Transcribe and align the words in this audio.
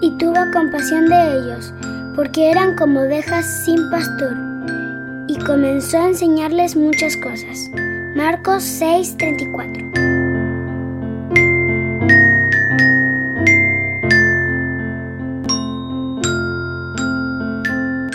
y 0.00 0.10
tuvo 0.18 0.50
compasión 0.52 1.06
de 1.06 1.38
ellos, 1.38 1.72
porque 2.16 2.50
eran 2.50 2.74
como 2.74 3.00
ovejas 3.00 3.64
sin 3.64 3.88
pastor, 3.90 4.36
y 5.28 5.38
comenzó 5.38 5.98
a 5.98 6.08
enseñarles 6.08 6.76
muchas 6.76 7.16
cosas. 7.16 7.70
Marcos 8.16 8.64
6:34 8.64 9.90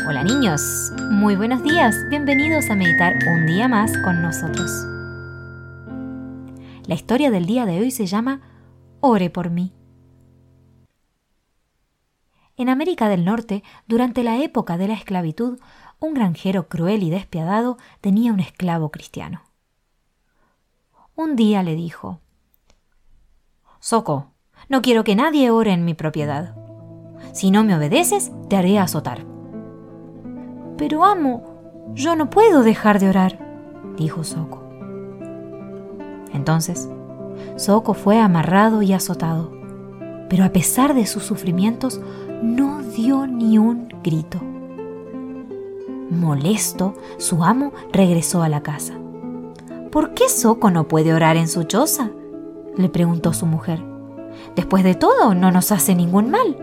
Hola 0.07 0.23
niños, 0.23 0.91
muy 1.09 1.35
buenos 1.35 1.63
días, 1.63 1.95
bienvenidos 2.09 2.69
a 2.69 2.75
meditar 2.75 3.17
un 3.27 3.45
día 3.45 3.67
más 3.67 3.97
con 3.99 4.21
nosotros. 4.21 4.69
La 6.85 6.95
historia 6.95 7.31
del 7.31 7.45
día 7.45 7.65
de 7.65 7.79
hoy 7.79 7.91
se 7.91 8.07
llama 8.07 8.41
Ore 8.99 9.29
por 9.29 9.49
mí. 9.49 9.73
En 12.55 12.69
América 12.69 13.09
del 13.09 13.25
Norte, 13.25 13.63
durante 13.87 14.23
la 14.23 14.37
época 14.37 14.77
de 14.77 14.87
la 14.87 14.93
esclavitud, 14.93 15.59
un 15.99 16.13
granjero 16.13 16.67
cruel 16.67 17.01
y 17.01 17.09
despiadado 17.09 17.77
tenía 17.99 18.31
un 18.31 18.39
esclavo 18.39 18.91
cristiano. 18.91 19.41
Un 21.15 21.35
día 21.35 21.63
le 21.63 21.75
dijo 21.75 22.19
Soco, 23.79 24.31
no 24.69 24.81
quiero 24.81 25.03
que 25.03 25.15
nadie 25.15 25.49
ore 25.49 25.71
en 25.71 25.83
mi 25.83 25.93
propiedad. 25.93 26.55
Si 27.31 27.51
no 27.51 27.63
me 27.63 27.75
obedeces, 27.75 28.31
te 28.49 28.55
haré 28.55 28.77
azotar. 28.77 29.25
Pero 30.77 31.03
amo, 31.05 31.91
yo 31.93 32.15
no 32.15 32.29
puedo 32.29 32.63
dejar 32.63 32.99
de 32.99 33.09
orar, 33.09 33.39
dijo 33.97 34.23
Soco. 34.23 34.63
Entonces, 36.33 36.89
Soco 37.55 37.93
fue 37.93 38.19
amarrado 38.19 38.81
y 38.81 38.93
azotado, 38.93 39.51
pero 40.29 40.45
a 40.45 40.49
pesar 40.49 40.93
de 40.93 41.05
sus 41.05 41.23
sufrimientos 41.23 41.99
no 42.43 42.81
dio 42.81 43.25
ni 43.25 43.57
un 43.57 43.87
grito. 44.03 44.39
Molesto, 46.09 46.93
su 47.17 47.43
amo 47.43 47.71
regresó 47.91 48.43
a 48.43 48.49
la 48.49 48.61
casa. 48.61 48.93
¿Por 49.91 50.13
qué 50.13 50.27
Soco 50.27 50.69
no 50.69 50.87
puede 50.87 51.13
orar 51.13 51.37
en 51.37 51.47
su 51.47 51.63
choza? 51.63 52.11
le 52.75 52.89
preguntó 52.89 53.33
su 53.33 53.45
mujer. 53.45 53.81
Después 54.55 54.83
de 54.83 54.95
todo, 54.95 55.33
no 55.33 55.51
nos 55.51 55.71
hace 55.71 55.95
ningún 55.95 56.29
mal. 56.29 56.57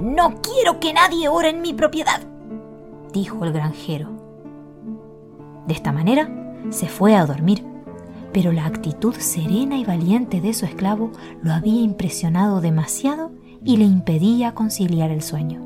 No 0.00 0.34
quiero 0.42 0.80
que 0.80 0.92
nadie 0.92 1.28
ore 1.28 1.50
en 1.50 1.62
mi 1.62 1.72
propiedad, 1.72 2.20
dijo 3.12 3.44
el 3.44 3.52
granjero. 3.52 4.08
De 5.66 5.74
esta 5.74 5.92
manera, 5.92 6.28
se 6.70 6.88
fue 6.88 7.14
a 7.14 7.24
dormir 7.24 7.64
pero 8.32 8.52
la 8.52 8.66
actitud 8.66 9.14
serena 9.14 9.76
y 9.76 9.84
valiente 9.84 10.40
de 10.40 10.54
su 10.54 10.64
esclavo 10.64 11.10
lo 11.42 11.52
había 11.52 11.80
impresionado 11.80 12.60
demasiado 12.60 13.32
y 13.64 13.76
le 13.76 13.84
impedía 13.84 14.54
conciliar 14.54 15.10
el 15.10 15.22
sueño. 15.22 15.60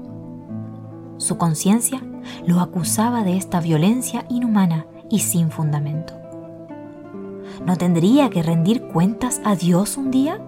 Su 1.19 1.39
conciencia 1.39 2.03
lo 2.47 2.61
acusaba 2.61 3.23
de 3.23 3.37
esta 3.37 3.61
violencia 3.61 4.25
inhumana 4.29 4.87
y 5.11 5.21
sin 5.21 5.51
fundamento. 5.51 6.15
¿No 7.65 7.77
tendría 7.77 8.31
que 8.31 8.43
rendir 8.43 8.83
cuentas 8.89 9.41
a 9.45 9.55
Dios 9.55 9.97
un 9.97 10.11
día? 10.11 10.41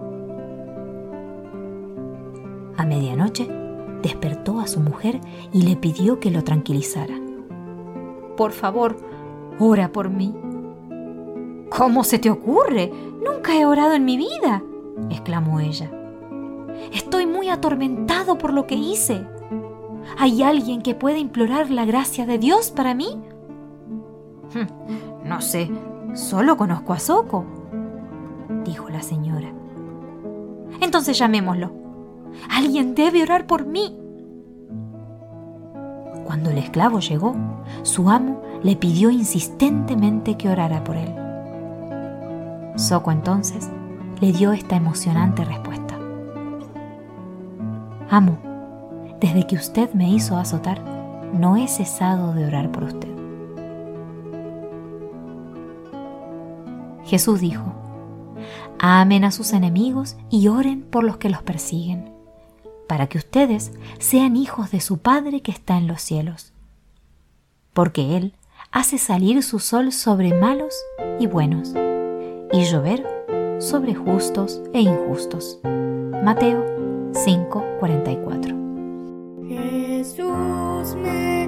A 2.77 2.85
medianoche 2.85 3.49
despertó 4.03 4.61
a 4.61 4.67
su 4.67 4.81
mujer 4.81 5.21
y 5.53 5.63
le 5.63 5.77
pidió 5.77 6.21
que 6.21 6.31
lo 6.31 6.45
tranquilizara. 6.45 7.15
Por 8.37 8.53
favor, 8.53 8.97
ora 9.59 9.93
por 9.93 10.11
mí, 10.11 10.35
¿Cómo 11.77 12.05
se 12.05 12.19
te 12.19 12.31
ocurre? 12.31 12.91
Nunca 13.23 13.55
he 13.59 13.67
orado 13.67 13.95
en 13.95 14.05
mi 14.05 14.17
vida, 14.17 14.63
exclamó 15.11 15.61
ella. 15.61 15.91
Estoy 16.93 17.27
muy 17.27 17.49
atormentado 17.49 18.39
por 18.39 18.53
lo 18.53 18.67
que 18.67 18.75
hice. 18.75 19.27
¿Hay 20.19 20.43
alguien 20.43 20.83
que 20.83 20.95
pueda 20.95 21.19
implorar 21.19 21.71
la 21.71 21.85
gracia 21.85 22.27
de 22.27 22.39
Dios 22.39 22.71
para 22.71 22.95
mí? 22.95 23.09
Hm, 24.55 25.29
no 25.29 25.41
sé, 25.41 25.71
solo 26.15 26.57
conozco 26.57 26.93
a 26.93 26.99
Soco, 26.99 27.45
dijo 28.65 28.89
la 28.89 29.03
señora. 29.03 29.53
Entonces 30.81 31.19
llamémoslo. 31.19 31.73
Alguien 32.51 32.95
debe 32.95 33.23
orar 33.23 33.47
por 33.47 33.67
mí. 33.67 33.99
Cuando 36.25 36.51
el 36.51 36.59
esclavo 36.59 37.01
llegó, 37.01 37.35
su 37.83 38.11
amo 38.11 38.43
le 38.63 38.77
pidió 38.77 39.11
insistentemente 39.11 40.37
que 40.37 40.49
orara 40.49 40.83
por 40.83 40.97
él. 40.97 41.15
Soco 42.77 43.11
entonces 43.11 43.71
le 44.21 44.33
dio 44.33 44.53
esta 44.53 44.77
emocionante 44.77 45.45
respuesta. 45.45 45.86
Amo, 48.09 48.39
desde 49.21 49.47
que 49.47 49.57
usted 49.57 49.93
me 49.93 50.09
hizo 50.11 50.37
azotar, 50.37 50.81
no 51.33 51.57
he 51.57 51.67
cesado 51.67 52.35
de 52.35 52.47
orar 52.47 52.71
por 52.71 52.85
usted. 52.85 53.09
Jesús 57.05 57.41
dijo, 57.41 57.73
amen 58.79 59.25
a 59.25 59.33
sus 59.33 59.53
enemigos 59.53 60.17
y 60.31 60.49
oren 60.49 60.83
por 60.83 61.03
los 61.03 61.17
que 61.17 61.31
los 61.31 61.43
persiguen, 61.43 62.13
para 62.89 63.09
que 63.09 63.19
ustedes 63.19 63.73
sean 63.99 64.37
hijos 64.37 64.71
de 64.71 64.81
su 64.81 64.99
Padre 64.99 65.41
que 65.41 65.53
está 65.53 65.77
en 65.77 65.87
los 65.87 66.01
cielos, 66.01 66.53
porque 67.73 68.17
Él 68.17 68.35
hace 68.71 68.99
salir 68.99 69.43
su 69.43 69.59
sol 69.59 69.93
sobre 69.93 70.33
malos 70.35 70.75
y 71.19 71.27
buenos 71.27 71.75
y 72.53 72.65
llover 72.65 73.05
sobre 73.59 73.95
justos 73.95 74.61
e 74.73 74.81
injustos. 74.81 75.59
Mateo 76.23 76.76
5:44 77.25 78.55
Jesús 79.49 80.95
me 80.97 81.47